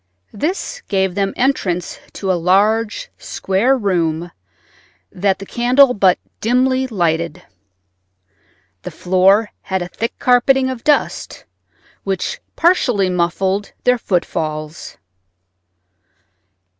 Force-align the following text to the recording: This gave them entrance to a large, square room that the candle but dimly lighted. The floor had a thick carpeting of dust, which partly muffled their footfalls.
This 0.33 0.81
gave 0.87 1.13
them 1.13 1.31
entrance 1.37 1.99
to 2.13 2.31
a 2.31 2.33
large, 2.33 3.11
square 3.19 3.77
room 3.77 4.31
that 5.11 5.37
the 5.37 5.45
candle 5.45 5.93
but 5.93 6.17
dimly 6.39 6.87
lighted. 6.87 7.43
The 8.81 8.89
floor 8.89 9.51
had 9.61 9.83
a 9.83 9.87
thick 9.87 10.17
carpeting 10.17 10.71
of 10.71 10.83
dust, 10.83 11.45
which 12.03 12.39
partly 12.55 13.11
muffled 13.11 13.73
their 13.83 13.99
footfalls. 13.99 14.97